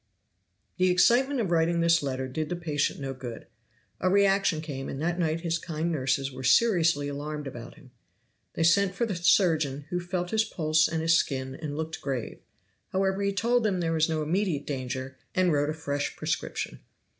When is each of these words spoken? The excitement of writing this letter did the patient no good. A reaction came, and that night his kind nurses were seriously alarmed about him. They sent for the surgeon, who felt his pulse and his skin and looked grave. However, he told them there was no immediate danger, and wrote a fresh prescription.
The 0.77 0.89
excitement 0.89 1.39
of 1.41 1.51
writing 1.51 1.79
this 1.81 2.01
letter 2.01 2.27
did 2.27 2.49
the 2.49 2.55
patient 2.55 2.99
no 2.99 3.13
good. 3.13 3.45
A 3.99 4.09
reaction 4.09 4.59
came, 4.59 4.89
and 4.89 4.99
that 4.99 5.19
night 5.19 5.41
his 5.41 5.59
kind 5.59 5.91
nurses 5.91 6.31
were 6.31 6.41
seriously 6.43 7.07
alarmed 7.07 7.45
about 7.45 7.75
him. 7.75 7.91
They 8.53 8.63
sent 8.63 8.95
for 8.95 9.05
the 9.05 9.15
surgeon, 9.15 9.85
who 9.91 9.99
felt 9.99 10.31
his 10.31 10.43
pulse 10.43 10.87
and 10.87 11.03
his 11.03 11.13
skin 11.15 11.53
and 11.53 11.77
looked 11.77 12.01
grave. 12.01 12.39
However, 12.91 13.21
he 13.21 13.31
told 13.31 13.61
them 13.63 13.79
there 13.79 13.93
was 13.93 14.09
no 14.09 14.23
immediate 14.23 14.65
danger, 14.65 15.17
and 15.35 15.53
wrote 15.53 15.69
a 15.69 15.73
fresh 15.75 16.15
prescription. 16.15 16.79